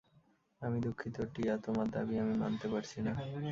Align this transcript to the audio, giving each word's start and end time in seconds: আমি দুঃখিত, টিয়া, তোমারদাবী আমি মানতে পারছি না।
আমি 0.61 0.77
দুঃখিত, 0.79 1.17
টিয়া, 1.33 1.55
তোমারদাবী 1.57 2.15
আমি 2.17 2.35
মানতে 2.37 2.67
পারছি 2.67 2.97
না। 3.01 3.13